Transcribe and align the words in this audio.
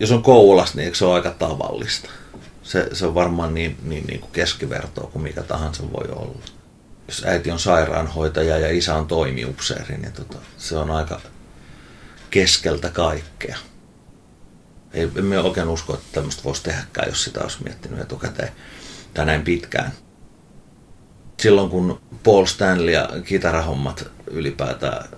jos 0.00 0.10
on 0.10 0.22
Kouvolasta, 0.22 0.76
niin 0.76 0.84
eikö 0.84 0.96
se 0.96 1.04
ole 1.04 1.14
aika 1.14 1.30
tavallista? 1.30 2.10
Se, 2.62 2.88
se 2.92 3.06
on 3.06 3.14
varmaan 3.14 3.54
niin, 3.54 3.76
niin, 3.82 4.06
niin 4.06 4.20
kuin 4.20 4.32
keskivertoa 4.32 5.10
kuin 5.10 5.22
mikä 5.22 5.42
tahansa 5.42 5.82
voi 5.92 6.08
olla. 6.16 6.40
Jos 7.08 7.24
äiti 7.24 7.50
on 7.50 7.58
sairaanhoitaja 7.58 8.58
ja 8.58 8.70
isä 8.70 8.94
on 8.94 9.06
toimiupseeri, 9.06 9.96
niin 9.96 10.12
tota, 10.12 10.38
se 10.58 10.76
on 10.76 10.90
aika 10.90 11.20
keskeltä 12.30 12.90
kaikkea. 12.90 13.56
Ei, 14.92 15.10
emme 15.16 15.38
oikein 15.38 15.68
usko, 15.68 15.94
että 15.94 16.06
tämmöistä 16.12 16.44
voisi 16.44 16.62
tehdäkään, 16.62 17.08
jos 17.08 17.24
sitä 17.24 17.40
olisi 17.40 17.64
miettinyt 17.64 18.00
etukäteen 18.00 18.52
tai 19.14 19.26
näin 19.26 19.42
pitkään. 19.42 19.92
Silloin 21.40 21.70
kun 21.70 22.00
Paul 22.22 22.46
Stanley 22.46 22.94
ja 22.94 23.08
kitarahommat 23.24 24.08
ylipäätään 24.26 25.08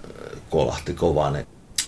kolahti 0.51 0.95
kovaa, 0.95 1.31
niin 1.31 1.47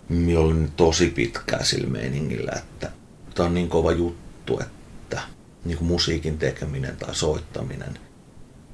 minä 0.08 0.40
olin 0.40 0.72
tosi 0.76 1.10
pitkää 1.10 1.64
sillä 1.64 1.88
meiningillä, 1.88 2.52
että 2.56 2.90
tämä 3.34 3.46
on 3.46 3.54
niin 3.54 3.68
kova 3.68 3.92
juttu, 3.92 4.60
että 4.60 5.20
niin 5.64 5.78
kuin 5.78 5.88
musiikin 5.88 6.38
tekeminen 6.38 6.96
tai 6.96 7.14
soittaminen, 7.14 7.98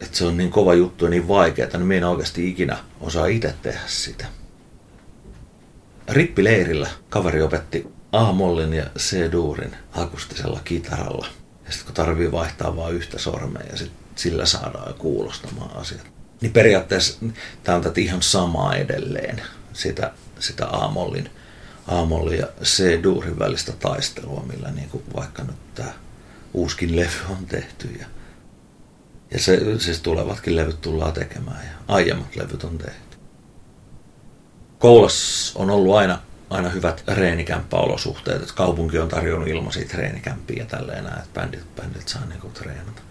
että 0.00 0.18
se 0.18 0.24
on 0.24 0.36
niin 0.36 0.50
kova 0.50 0.74
juttu 0.74 1.04
ja 1.04 1.10
niin 1.10 1.28
vaikeaa, 1.28 1.68
niin 1.72 1.86
minä 1.86 1.98
en 1.98 2.04
oikeasti 2.04 2.48
ikinä 2.48 2.78
osaa 3.00 3.26
itse 3.26 3.54
tehdä 3.62 3.80
sitä. 3.86 4.26
Rippileirillä 6.08 6.88
kaveri 7.10 7.42
opetti 7.42 7.86
A-mollin 8.12 8.72
ja 8.72 8.86
C-duurin 8.98 9.76
akustisella 9.92 10.60
kitaralla. 10.64 11.26
Ja 11.66 11.72
sitten 11.72 11.86
kun 11.86 11.94
tarvii 11.94 12.32
vaihtaa 12.32 12.76
vain 12.76 12.94
yhtä 12.94 13.18
sormea 13.18 13.62
ja 13.70 13.76
sit 13.76 13.92
sillä 14.16 14.46
saadaan 14.46 14.94
kuulostamaan 14.94 15.76
asiat. 15.76 16.06
Niin 16.40 16.52
periaatteessa 16.52 17.18
tämä 17.64 17.76
on 17.76 17.82
tätä 17.82 18.00
ihan 18.00 18.22
samaa 18.22 18.76
edelleen, 18.76 19.42
sitä, 19.72 20.12
sitä 20.42 20.66
A-mollin, 20.70 21.30
A-mollin 21.86 22.38
ja 22.38 22.46
C-duurin 22.62 23.38
välistä 23.38 23.72
taistelua, 23.72 24.44
millä 24.46 24.70
niin 24.70 24.90
kuin 24.90 25.04
vaikka 25.16 25.42
nyt 25.42 25.74
tämä 25.74 25.92
uuskin 26.54 26.96
levy 26.96 27.18
on 27.30 27.46
tehty. 27.46 27.88
Ja, 28.00 28.06
ja 29.30 29.38
se, 29.38 29.78
siis 29.78 30.00
tulevatkin 30.00 30.56
levyt 30.56 30.80
tullaan 30.80 31.12
tekemään 31.12 31.64
ja 31.64 31.94
aiemmat 31.94 32.36
levyt 32.36 32.64
on 32.64 32.78
tehty. 32.78 33.16
Koulas 34.78 35.52
on 35.54 35.70
ollut 35.70 35.96
aina, 35.96 36.18
aina 36.50 36.68
hyvät 36.68 37.04
reenikämppäolosuhteet, 37.08 38.42
että 38.42 38.54
kaupunki 38.54 38.98
on 38.98 39.08
tarjonnut 39.08 39.48
ilmaisia 39.48 39.88
treenikämpiä 39.88 40.56
ja 40.56 40.66
tälleen 40.66 41.04
näin, 41.04 41.18
että 41.18 41.40
bändit, 41.40 41.76
bändit 41.76 42.08
saa 42.08 42.26
niinku 42.26 42.48
treenata. 42.48 43.02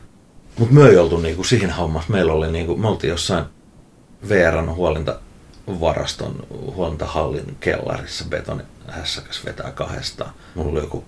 Mutta 0.60 0.76
me 0.76 0.88
ei 0.88 0.98
oltu 0.98 1.18
niinku 1.18 1.44
siinä 1.44 1.76
hommassa. 1.76 2.12
Meillä 2.12 2.34
oli 2.34 2.52
niinku, 2.52 2.78
me 2.78 2.88
oltiin 2.88 3.12
jossain 3.12 3.46
VRn 4.30 4.76
huolintavaraston, 5.70 6.48
huolintahallin 6.50 7.58
kellarissa 7.60 8.26
betoni 8.30 8.64
hässäkäs 8.88 9.46
vetää 9.46 9.72
kahdestaan. 9.72 10.34
Mulla 10.56 10.72
oli 10.72 10.80
joku 10.80 11.04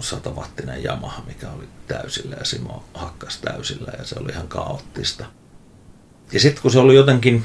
satavattinen 0.00 0.84
Yamaha, 0.84 1.22
mikä 1.26 1.50
oli 1.50 1.68
täysillä 1.86 2.36
ja 2.38 2.44
Simo 2.44 2.84
hakkas 2.94 3.38
täysillä 3.38 3.92
ja 3.98 4.04
se 4.04 4.16
oli 4.20 4.32
ihan 4.32 4.48
kaoottista. 4.48 5.24
Ja 6.32 6.40
sitten 6.40 6.62
kun 6.62 6.70
se 6.70 6.78
oli 6.78 6.94
jotenkin, 6.94 7.44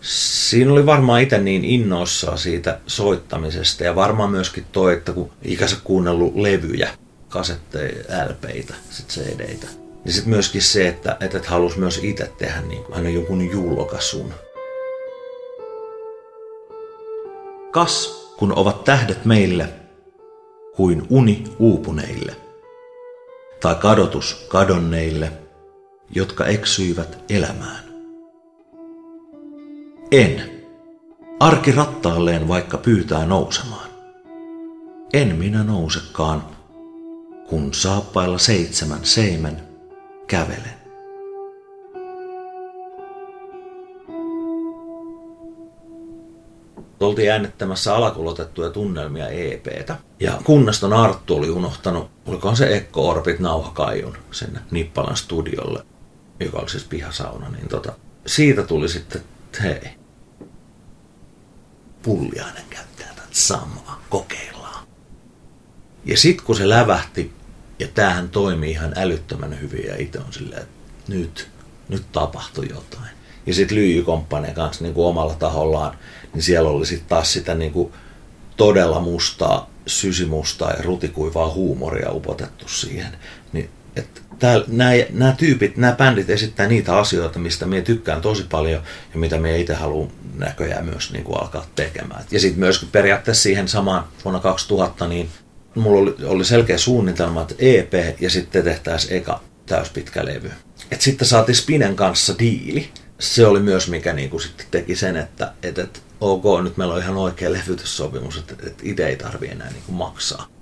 Siinä 0.00 0.72
oli 0.72 0.86
varmaan 0.86 1.20
itse 1.20 1.38
niin 1.38 1.64
innoissaan 1.64 2.38
siitä 2.38 2.80
soittamisesta 2.86 3.84
ja 3.84 3.94
varmaan 3.94 4.30
myöskin 4.30 4.66
toi, 4.72 4.92
että 4.92 5.12
kun 5.12 5.30
ikänsä 5.42 5.76
kuunnellut 5.84 6.36
levyjä, 6.36 6.88
kasetteja, 7.28 8.04
LPitä, 8.28 8.74
sit 8.90 9.08
CD-tä, 9.08 9.66
niin 10.04 10.12
sitten 10.12 10.30
myöskin 10.30 10.62
se, 10.62 10.88
että, 10.88 11.16
et 11.20 11.46
halusi 11.46 11.78
myös 11.78 12.00
itse 12.02 12.30
tehdä 12.38 12.60
niin 12.60 12.84
kuin 12.84 12.96
aina 12.96 13.08
jonkun 13.08 13.50
julkasun. 13.50 14.34
Kas, 17.74 18.24
kun 18.36 18.52
ovat 18.58 18.84
tähdet 18.84 19.24
meille, 19.24 19.68
kuin 20.76 21.06
uni 21.10 21.44
uupuneille, 21.58 22.36
tai 23.60 23.74
kadotus 23.74 24.46
kadonneille, 24.48 25.32
jotka 26.10 26.46
eksyivät 26.46 27.18
elämään. 27.28 27.84
En. 30.12 30.50
Arki 31.40 31.72
rattaalleen 31.72 32.48
vaikka 32.48 32.78
pyytää 32.78 33.26
nousemaan. 33.26 33.88
En 35.12 35.36
minä 35.36 35.64
nousekaan, 35.64 36.42
kun 37.48 37.74
saappailla 37.74 38.38
seitsemän 38.38 39.04
seimen 39.04 39.62
kävelen. 40.26 40.83
Oltiin 47.00 47.32
äänettämässä 47.32 47.94
alakulotettuja 47.94 48.70
tunnelmia 48.70 49.28
EPtä. 49.28 49.96
Ja 50.20 50.40
kunnaston 50.44 50.92
Arttu 50.92 51.36
oli 51.36 51.50
unohtanut, 51.50 52.10
olikohan 52.26 52.56
se 52.56 52.76
Ekko 52.76 53.08
Orbit 53.08 53.40
nauhakaijun 53.40 54.16
sinne 54.30 54.60
Nippalan 54.70 55.16
studiolle, 55.16 55.86
joka 56.40 56.58
oli 56.58 56.70
siis 56.70 56.84
pihasauna. 56.84 57.48
Niin 57.48 57.68
tota, 57.68 57.92
siitä 58.26 58.62
tuli 58.62 58.88
sitten, 58.88 59.20
että 59.20 59.62
hei, 59.62 59.90
Pulliainen 62.02 62.64
käyttää 62.70 63.08
tätä 63.08 63.28
samaa, 63.30 64.02
kokeillaan. 64.10 64.86
Ja 66.04 66.16
sitten 66.16 66.46
kun 66.46 66.56
se 66.56 66.68
lävähti, 66.68 67.32
ja 67.78 67.88
tämähän 67.94 68.28
toimii 68.28 68.70
ihan 68.70 68.92
älyttömän 68.96 69.60
hyvin, 69.60 69.86
ja 69.86 69.96
itse 69.96 70.18
on 70.18 70.32
silleen, 70.32 70.62
että 70.62 70.74
nyt, 71.08 71.48
nyt 71.88 72.12
tapahtui 72.12 72.68
jotain. 72.70 73.23
Ja 73.46 73.54
sitten 73.54 73.78
lyijykomppaneen 73.78 74.54
kanssa 74.54 74.84
niin 74.84 74.94
kuin 74.94 75.06
omalla 75.06 75.34
tahollaan, 75.34 75.98
niin 76.34 76.42
siellä 76.42 76.70
oli 76.70 76.86
sitten 76.86 77.08
taas 77.08 77.32
sitä 77.32 77.54
niin 77.54 77.72
kuin 77.72 77.92
todella 78.56 79.00
mustaa, 79.00 79.70
sysimustaa 79.86 80.70
ja 80.70 80.82
rutikuivaa 80.82 81.50
huumoria 81.50 82.12
upotettu 82.12 82.68
siihen. 82.68 83.16
Niin 83.52 83.70
nämä 85.10 85.32
tyypit, 85.36 85.76
nämä 85.76 85.92
bändit 85.92 86.30
esittää 86.30 86.66
niitä 86.66 86.98
asioita, 86.98 87.38
mistä 87.38 87.66
minä 87.66 87.82
tykkään 87.82 88.20
tosi 88.20 88.44
paljon 88.50 88.82
ja 89.12 89.18
mitä 89.18 89.38
minä 89.38 89.56
itse 89.56 89.74
haluan 89.74 90.08
näköjään 90.38 90.84
myös 90.84 91.12
niin 91.12 91.24
kuin 91.24 91.40
alkaa 91.40 91.66
tekemään. 91.76 92.24
Ja 92.30 92.40
sitten 92.40 92.60
myös 92.60 92.86
periaatteessa 92.92 93.42
siihen 93.42 93.68
samaan 93.68 94.04
vuonna 94.24 94.40
2000, 94.40 95.08
niin 95.08 95.28
mulla 95.74 96.00
oli, 96.00 96.14
oli 96.24 96.44
selkeä 96.44 96.78
suunnitelma, 96.78 97.42
että 97.42 97.54
EP 97.58 98.20
ja 98.20 98.30
sitten 98.30 98.64
tehtäisiin 98.64 99.16
eka 99.16 99.40
täyspitkä 99.66 100.24
levy. 100.24 100.50
Et 100.90 101.00
sitten 101.00 101.28
saatiin 101.28 101.56
Spinen 101.56 101.96
kanssa 101.96 102.34
diili. 102.38 102.90
Se 103.18 103.46
oli 103.46 103.60
myös 103.60 103.88
mikä 103.88 104.12
niin 104.12 104.30
kuin 104.30 104.40
sitten 104.40 104.66
teki 104.70 104.96
sen, 104.96 105.16
että, 105.16 105.52
että, 105.62 105.82
että 105.82 106.00
ok, 106.20 106.44
nyt 106.62 106.76
meillä 106.76 106.94
on 106.94 107.02
ihan 107.02 107.16
oikea 107.16 107.52
levytyssopimus, 107.52 108.36
että, 108.36 108.54
että 108.66 108.82
itse 108.86 109.06
ei 109.06 109.16
tarvi 109.16 109.48
enää 109.48 109.70
niin 109.70 109.82
kuin 109.86 109.96
maksaa 109.96 110.54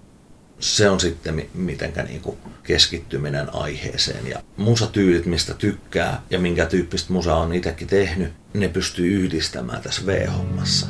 se 0.62 0.90
on 0.90 1.00
sitten 1.00 1.48
mitenkä 1.54 2.02
niin 2.02 2.20
kuin 2.20 2.36
keskittyminen 2.62 3.54
aiheeseen. 3.54 4.26
Ja 4.26 4.42
musatyylit, 4.56 5.26
mistä 5.26 5.54
tykkää 5.54 6.22
ja 6.30 6.38
minkä 6.38 6.66
tyyppistä 6.66 7.12
musa 7.12 7.36
on 7.36 7.52
itsekin 7.52 7.88
tehnyt, 7.88 8.32
ne 8.54 8.69
pystyy 8.69 9.12
yhdistämään 9.12 9.82
tässä 9.82 10.06
V-hommassa. 10.06 10.86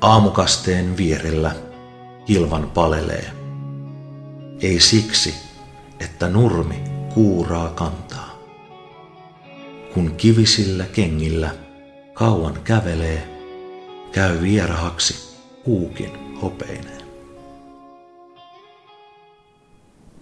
Aamukasteen 0.00 0.96
vierellä 0.96 1.54
hilvan 2.28 2.70
palelee. 2.70 3.30
Ei 4.60 4.80
siksi, 4.80 5.34
että 6.00 6.28
nurmi 6.28 6.84
kuuraa 7.14 7.68
kantaa. 7.68 8.38
Kun 9.94 10.14
kivisillä 10.16 10.84
kengillä 10.84 11.50
kauan 12.14 12.60
kävelee– 12.64 13.28
käy 14.16 14.42
vierahaksi 14.42 15.36
kuukin 15.64 16.38
hopeineen. 16.42 17.02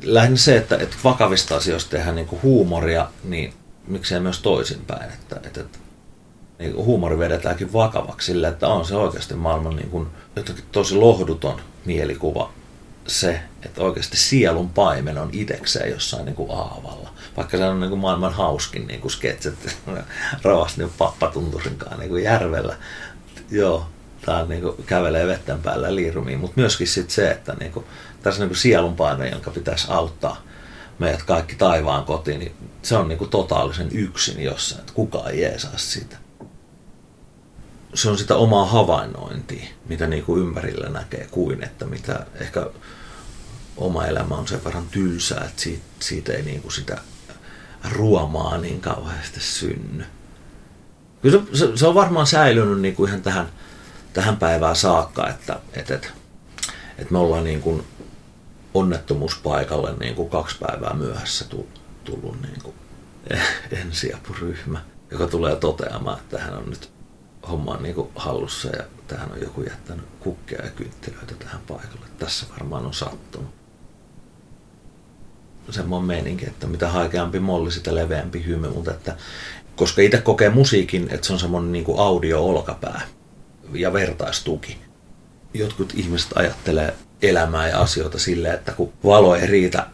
Lähinnä 0.02 0.36
se, 0.36 0.56
että, 0.56 0.76
että 0.76 0.96
vakavista 1.04 1.56
asioista 1.56 1.90
tehdään 1.90 2.16
niin 2.16 2.42
huumoria, 2.42 3.08
niin 3.24 3.52
miksei 3.86 4.20
myös 4.20 4.40
toisinpäin. 4.40 5.12
Että, 5.12 5.37
että, 5.44 5.60
että 5.60 5.78
niin 6.58 6.76
huumori 6.76 7.19
vedetäänkin 7.19 7.72
vakavaksi 7.72 8.26
sillä, 8.26 8.49
että 8.49 8.69
on 8.69 8.84
se 8.84 8.96
oikeasti 8.96 9.34
maailman 9.34 9.76
niin 9.76 9.90
kuin, 9.90 10.06
tosi 10.72 10.94
lohduton 10.94 11.60
mielikuva 11.84 12.52
se, 13.06 13.40
että 13.62 13.82
oikeasti 13.82 14.16
sielun 14.16 14.70
paimen 14.70 15.18
on 15.18 15.28
itekseen 15.32 15.90
jossain 15.90 16.24
niin 16.24 16.36
kuin 16.36 16.50
aavalla. 16.50 17.10
Vaikka 17.36 17.56
se 17.56 17.64
on 17.64 17.80
niin 17.80 17.90
kuin 17.90 18.00
maailman 18.00 18.32
hauskin 18.32 18.86
niin 18.86 19.00
kuin 19.00 19.12
sketset 19.12 19.76
ravasti 20.42 20.80
niin 20.80 20.92
pappatunturinkaan 20.98 21.98
niin 21.98 22.10
kuin 22.10 22.24
järvellä 22.24 22.76
joo, 23.50 23.86
tämä 24.26 24.44
niinku 24.44 24.76
kävelee 24.86 25.26
vetten 25.26 25.62
päällä 25.62 25.94
liirumiin, 25.94 26.38
mutta 26.38 26.60
myöskin 26.60 26.86
sit 26.86 27.10
se, 27.10 27.30
että 27.30 27.54
niinku, 27.60 27.84
tässä 28.22 28.40
niinku 28.40 28.54
sielunpaine, 28.54 29.28
jonka 29.28 29.50
pitäisi 29.50 29.86
auttaa 29.90 30.42
meidät 30.98 31.22
kaikki 31.22 31.56
taivaan 31.56 32.04
kotiin, 32.04 32.38
niin 32.38 32.54
se 32.82 32.96
on 32.96 33.08
niinku 33.08 33.26
totaalisen 33.26 33.88
yksin 33.92 34.42
jossain, 34.42 34.80
että 34.80 34.92
kukaan 34.92 35.30
ei 35.30 35.40
jeesaa 35.40 35.72
sitä. 35.76 36.16
Se 37.94 38.11
on 38.11 38.19
sitä 38.19 38.37
omaa 38.37 38.67
havainnointia, 38.67 39.67
mitä 39.87 40.06
niinku 40.06 40.37
ympärillä 40.37 40.88
näkee, 40.88 41.29
kuin 41.31 41.62
että 41.62 41.87
mitä 41.87 42.26
ehkä 42.35 42.67
oma 43.76 44.06
elämä 44.06 44.35
on 44.35 44.49
sen 44.49 44.64
verran 44.64 44.88
tylsää, 44.88 45.44
että 45.44 45.62
siitä, 45.62 45.85
siitä 46.00 46.32
ei 46.32 46.43
niinku 46.43 46.70
sitä 46.70 46.99
ruomaa 47.93 48.58
niin 48.58 48.81
kauheasti 48.81 49.41
synny. 49.41 50.05
Kyllä 51.23 51.41
se, 51.52 51.58
se, 51.58 51.76
se 51.76 51.87
on 51.87 51.94
varmaan 51.94 52.26
säilynyt 52.26 52.81
niin 52.81 52.94
kuin 52.94 53.08
ihan 53.08 53.23
tähän, 53.23 53.49
tähän 54.12 54.37
päivään 54.37 54.76
saakka, 54.76 55.29
että, 55.29 55.61
että, 55.73 55.94
että, 55.94 56.08
että 56.99 57.12
me 57.12 57.19
ollaan 57.19 57.44
niin 57.44 57.61
kuin 57.61 57.85
onnettomuuspaikalle 58.75 59.94
niin 60.00 60.14
kuin 60.14 60.31
kaksi 60.31 60.56
päivää 60.58 60.94
myöhässä 60.94 61.44
tullut 62.05 62.43
niin 62.43 62.62
kuin 62.62 62.75
ensiapuryhmä, 63.82 64.81
joka 65.11 65.26
tulee 65.26 65.56
toteamaan, 65.56 66.19
että 66.19 66.38
hän 66.38 66.56
on 66.56 66.70
nyt 66.70 66.94
homma 67.50 67.76
niin 67.76 67.94
kuin 67.94 68.08
hallussa 68.17 68.69
ja 68.69 68.85
tähän 69.08 69.32
on 69.32 69.41
joku 69.41 69.62
jättänyt 69.62 70.05
kukkia 70.20 70.64
ja 70.64 70.70
kynttilöitä 70.70 71.35
tähän 71.35 71.61
paikalle. 71.67 72.06
Tässä 72.19 72.46
varmaan 72.50 72.87
on 72.87 72.94
sattunut. 72.94 73.55
Semmoinen 75.70 76.06
meininki, 76.06 76.46
että 76.46 76.67
mitä 76.67 76.88
haikeampi 76.88 77.41
molli, 77.41 77.70
sitä 77.70 77.94
leveämpi 77.94 78.44
hymy, 78.44 78.69
mutta 78.69 78.91
että 78.91 79.17
koska 79.76 80.02
itse 80.02 80.19
kokee 80.19 80.50
musiikin, 80.50 81.08
että 81.11 81.26
se 81.26 81.32
on 81.32 81.38
semmoinen 81.38 81.73
niin 81.73 81.85
audio-olkapää 81.99 83.00
ja 83.73 83.93
vertaistuki. 83.93 84.79
Jotkut 85.55 85.93
ihmiset 85.97 86.31
ajattelee 86.35 86.94
elämää 87.23 87.69
ja 87.69 87.81
asioita 87.81 88.19
silleen, 88.19 88.55
että 88.55 88.73
kun 88.73 88.93
valo 89.05 89.35
ei 89.35 89.47
riitä 89.47 89.87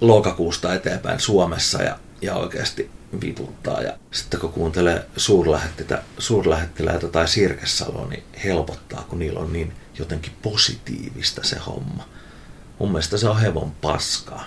lokakuusta 0.00 0.74
eteenpäin 0.74 1.20
Suomessa 1.20 1.82
ja, 1.82 1.98
ja 2.22 2.34
oikeasti 2.34 2.90
viputtaa. 3.20 3.82
Ja 3.82 3.92
sitten 4.10 4.40
kun 4.40 4.52
kuuntelee 4.52 5.06
suurlähettiläitä 6.18 7.08
tai 7.08 7.28
Sirkesaloa, 7.28 8.06
niin 8.06 8.22
helpottaa, 8.44 9.04
kun 9.08 9.18
niillä 9.18 9.40
on 9.40 9.52
niin 9.52 9.72
jotenkin 9.98 10.32
positiivista 10.42 11.42
se 11.44 11.58
homma. 11.58 12.08
Mun 12.78 12.88
mielestä 12.88 13.16
se 13.16 13.28
on 13.28 13.40
hevon 13.40 13.72
paskaa. 13.80 14.44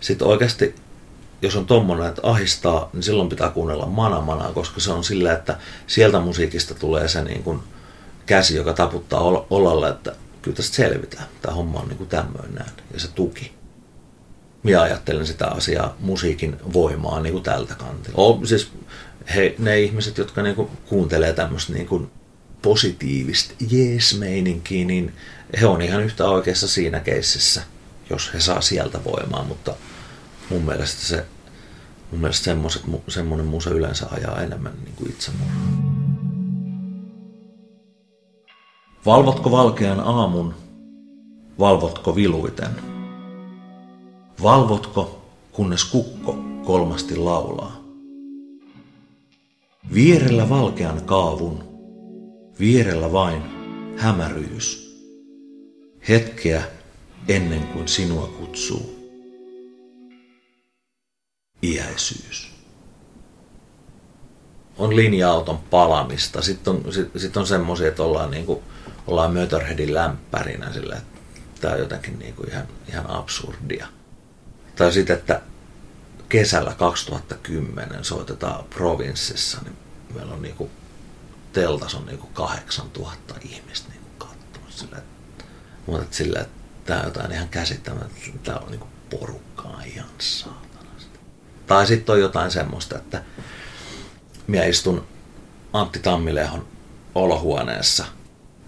Sitten 0.00 0.28
oikeasti, 0.28 0.74
jos 1.42 1.56
on 1.56 1.66
tommonen, 1.66 2.06
että 2.08 2.22
ahistaa, 2.24 2.90
niin 2.92 3.02
silloin 3.02 3.28
pitää 3.28 3.50
kuunnella 3.50 3.86
mana 3.86 4.20
manaa, 4.20 4.52
koska 4.52 4.80
se 4.80 4.92
on 4.92 5.04
sillä, 5.04 5.32
että 5.32 5.58
sieltä 5.86 6.20
musiikista 6.20 6.74
tulee 6.74 7.08
se 7.08 7.24
niin 7.24 7.42
kuin 7.42 7.60
käsi, 8.26 8.56
joka 8.56 8.72
taputtaa 8.72 9.20
olalle, 9.50 9.88
että 9.88 10.16
kyllä 10.42 10.56
tästä 10.56 10.76
selvitään. 10.76 11.28
Tämä 11.42 11.54
homma 11.54 11.80
on 11.80 11.88
niin 11.88 11.98
kuin 11.98 12.08
tämmöinen 12.08 12.64
ja 12.94 13.00
se 13.00 13.08
tuki 13.08 13.55
minä 14.66 14.82
ajattelen 14.82 15.26
sitä 15.26 15.46
asiaa 15.46 15.96
musiikin 16.00 16.56
voimaa 16.72 17.20
niin 17.20 17.32
kuin 17.32 17.44
tältä 17.44 17.74
kantilta. 17.74 18.20
O, 18.20 18.40
siis 18.44 18.72
he, 19.34 19.54
ne 19.58 19.80
ihmiset, 19.80 20.18
jotka 20.18 20.42
niin 20.42 20.56
kuin 20.56 20.68
kuuntelee 20.88 21.32
tämmöistä 21.32 21.72
niin 21.72 21.86
kuin 21.86 22.10
positiivista 22.62 23.54
jees-meininkiä, 23.70 24.84
niin 24.84 25.12
he 25.60 25.66
on 25.66 25.82
ihan 25.82 26.02
yhtä 26.02 26.24
oikeassa 26.24 26.68
siinä 26.68 27.00
keississä, 27.00 27.62
jos 28.10 28.34
he 28.34 28.40
saa 28.40 28.60
sieltä 28.60 29.04
voimaa, 29.04 29.44
mutta 29.44 29.74
mun 30.50 30.62
mielestä 30.62 31.02
se 31.02 31.24
mun 32.10 32.20
mielestä 32.20 32.44
semmoiset, 32.44 32.82
semmoinen 33.08 33.46
musa 33.46 33.70
yleensä 33.70 34.06
ajaa 34.10 34.42
enemmän 34.42 34.72
niin 34.84 34.94
kuin 34.96 35.10
itsemurhaa. 35.10 35.96
Valvotko 39.06 39.50
valkean 39.50 40.00
aamun? 40.00 40.54
Valvotko 41.58 42.16
viluiten? 42.16 42.95
Valvotko, 44.42 45.32
kunnes 45.52 45.84
kukko 45.84 46.38
kolmasti 46.64 47.16
laulaa? 47.16 47.80
Vierellä 49.94 50.48
valkean 50.48 51.04
kaavun, 51.04 51.64
vierellä 52.60 53.12
vain 53.12 53.42
hämäryys. 53.96 54.96
Hetkeä 56.08 56.62
ennen 57.28 57.66
kuin 57.66 57.88
sinua 57.88 58.26
kutsuu. 58.26 58.96
Iäisyys. 61.62 62.50
On 64.78 64.96
linja-auton 64.96 65.58
palamista. 65.58 66.42
Sitten 66.42 66.72
on, 66.72 66.92
sit, 66.92 67.08
sit 67.16 67.36
on 67.36 67.46
semmoisia, 67.46 67.88
että 67.88 68.02
ollaan, 68.02 68.30
niinku, 68.30 68.62
ollaan 69.06 69.32
Möterheadin 69.32 69.94
lämpärinä 69.94 70.72
sillä, 70.72 70.96
että 70.96 71.20
tämä 71.60 71.74
on 71.74 71.80
jotenkin 71.80 72.18
niinku 72.18 72.42
ihan, 72.42 72.68
ihan 72.88 73.10
absurdia. 73.10 73.86
Tai 74.76 74.92
sitten, 74.92 75.16
että 75.16 75.42
kesällä 76.28 76.74
2010 76.78 78.04
soitetaan 78.04 78.64
provinssissa, 78.64 79.58
niin 79.64 79.76
meillä 80.14 80.34
on 80.34 80.42
niinku, 80.42 80.70
teltas 81.52 81.94
on 81.94 82.06
niinku 82.06 82.26
8000 82.26 83.34
ihmistä 83.40 83.88
niinku 83.88 84.08
katsomassa 84.18 84.78
sillä, 84.78 85.02
mutta 85.86 86.02
että 86.02 86.16
sillä, 86.16 86.40
että 86.40 86.54
tämä 86.84 87.00
on 87.00 87.06
jotain 87.06 87.32
ihan 87.32 87.48
käsittämätöntä, 87.48 88.14
tämä 88.42 88.58
on 88.58 88.70
niinku 88.70 88.86
porukkaa 89.10 89.82
ihan 89.84 90.10
saatanasti. 90.18 91.18
Tai 91.66 91.86
sitten 91.86 92.12
on 92.12 92.20
jotain 92.20 92.50
semmoista, 92.50 92.96
että 92.96 93.22
minä 94.46 94.64
istun 94.64 95.06
Antti 95.72 95.98
Tammilehon 95.98 96.66
olohuoneessa 97.14 98.04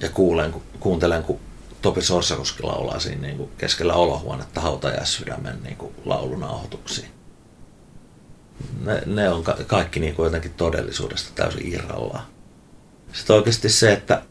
ja 0.00 0.10
kuulen, 0.10 0.54
kuuntelen, 0.80 1.22
kun 1.22 1.40
Topi 1.82 2.02
Sorsakoski 2.02 2.62
laulaa 2.62 2.98
siinä 2.98 3.22
niin 3.22 3.36
kuin 3.36 3.50
keskellä 3.58 3.94
olohuonetta 3.94 4.60
hautajaissydämen 4.60 5.62
niin 5.62 5.76
kuin 5.76 5.94
laulunauhoituksiin. 6.04 7.08
Ne, 8.84 9.02
ne 9.06 9.30
on 9.30 9.44
ka- 9.44 9.56
kaikki 9.66 10.00
niin 10.00 10.14
kuin 10.14 10.24
jotenkin 10.24 10.54
todellisuudesta 10.54 11.30
täysin 11.34 11.72
irrallaan. 11.72 12.24
Sitten 13.12 13.36
oikeasti 13.36 13.68
se, 13.68 13.92
että 13.92 14.22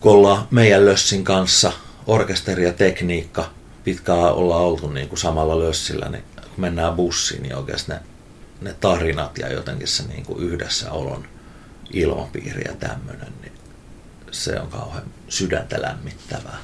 kun 0.00 0.12
ollaan 0.12 0.46
meidän 0.50 0.86
lössin 0.86 1.24
kanssa, 1.24 1.72
orkesteri 2.06 2.64
ja 2.64 2.72
tekniikka, 2.72 3.50
pitkään 3.84 4.18
ollaan 4.18 4.62
oltu 4.62 4.88
niin 4.88 5.08
kuin 5.08 5.18
samalla 5.18 5.58
lössillä, 5.58 6.08
niin 6.08 6.24
kun 6.42 6.50
mennään 6.56 6.94
bussiin, 6.94 7.42
niin 7.42 7.56
oikeasti 7.56 7.92
ne, 7.92 8.00
ne 8.60 8.74
tarinat 8.80 9.38
ja 9.38 9.52
jotenkin 9.52 9.88
se 9.88 10.02
niin 10.02 10.24
kuin 10.24 10.42
yhdessä 10.42 10.92
olon 10.92 11.24
ilmapiiri 11.92 12.62
ja 12.64 12.74
tämmöinen, 12.74 13.32
niin 13.42 13.52
se 14.30 14.60
on 14.60 14.68
kauhean 14.68 15.04
sydäntä 15.28 15.82
lämmittävää 15.82 16.58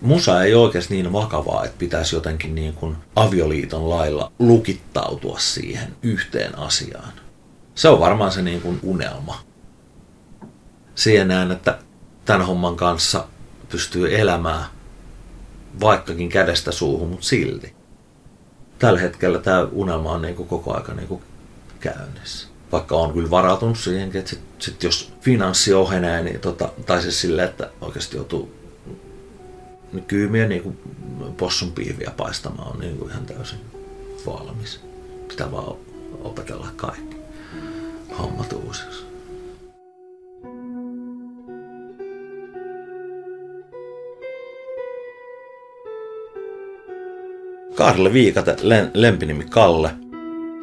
musa 0.00 0.42
ei 0.42 0.54
oikeasti 0.54 0.94
niin 0.94 1.12
vakavaa, 1.12 1.64
että 1.64 1.78
pitäisi 1.78 2.16
jotenkin 2.16 2.54
niin 2.54 2.72
kuin 2.74 2.96
avioliiton 3.16 3.90
lailla 3.90 4.32
lukittautua 4.38 5.38
siihen 5.38 5.96
yhteen 6.02 6.58
asiaan. 6.58 7.12
Se 7.74 7.88
on 7.88 8.00
varmaan 8.00 8.32
se 8.32 8.42
niin 8.42 8.60
kuin 8.60 8.80
unelma. 8.82 9.40
Siihen 10.94 11.28
näen, 11.28 11.50
että 11.50 11.78
tämän 12.24 12.46
homman 12.46 12.76
kanssa 12.76 13.28
pystyy 13.68 14.18
elämään 14.18 14.64
vaikkakin 15.80 16.28
kädestä 16.28 16.72
suuhun, 16.72 17.08
mutta 17.08 17.26
silti. 17.26 17.74
Tällä 18.78 19.00
hetkellä 19.00 19.38
tämä 19.38 19.62
unelma 19.62 20.12
on 20.12 20.22
niin 20.22 20.36
kuin 20.36 20.48
koko 20.48 20.74
aika 20.74 20.94
niin 20.94 21.08
kuin 21.08 21.22
käynnissä. 21.80 22.48
Vaikka 22.72 22.96
on 22.96 23.12
kyllä 23.12 23.30
varautunut 23.30 23.78
siihenkin, 23.78 24.18
että 24.18 24.30
sit, 24.30 24.40
sit 24.58 24.82
jos 24.82 25.12
finanssi 25.20 25.74
ohenee, 25.74 26.22
niin 26.22 26.40
tota, 26.40 26.68
tai 26.86 27.02
siis 27.02 27.20
silleen, 27.20 27.48
että 27.48 27.70
oikeasti 27.80 28.16
joutuu 28.16 28.50
kyymiä 30.06 30.48
niin 30.48 30.62
kuin 30.62 30.78
possun 31.36 31.72
piiviä 31.72 32.12
paistamaan 32.16 32.72
on 32.72 32.80
niin 32.80 32.96
kuin 32.96 33.10
ihan 33.10 33.26
täysin 33.26 33.58
valmis. 34.26 34.80
Pitää 35.28 35.52
vaan 35.52 35.76
opetella 36.20 36.68
kaikki 36.76 37.16
hommat 38.18 38.52
uusiksi. 38.52 39.06
Karle 47.74 48.12
Viikate, 48.12 48.56
lempinimi 48.94 49.44
Kalle, 49.44 49.90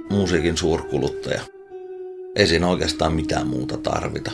musiikin 0.09 0.57
suurkuluttaja. 0.57 1.52
Ei 2.35 2.47
siinä 2.47 2.67
oikeastaan 2.67 3.13
mitään 3.13 3.47
muuta 3.47 3.77
tarvita. 3.77 4.31